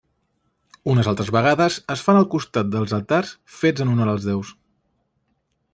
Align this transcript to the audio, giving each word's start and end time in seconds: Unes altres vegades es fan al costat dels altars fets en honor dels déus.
Unes 0.93 1.09
altres 1.11 1.29
vegades 1.35 1.77
es 1.95 2.03
fan 2.07 2.19
al 2.21 2.25
costat 2.33 2.73
dels 2.77 2.95
altars 2.99 3.35
fets 3.61 3.83
en 3.87 3.95
honor 3.95 4.11
dels 4.11 4.27
déus. 4.31 4.53